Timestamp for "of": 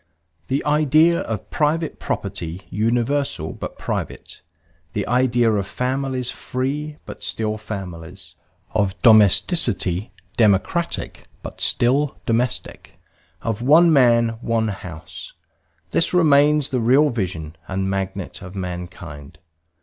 1.19-1.51, 5.51-5.67, 8.73-8.99, 13.43-13.61, 18.41-18.55